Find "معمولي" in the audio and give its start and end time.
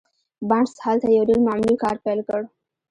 1.47-1.75